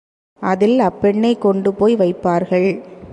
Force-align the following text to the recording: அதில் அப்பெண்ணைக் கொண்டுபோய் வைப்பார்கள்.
அதில் 0.41 0.79
அப்பெண்ணைக் 0.79 1.41
கொண்டுபோய் 1.41 1.95
வைப்பார்கள். 1.95 2.69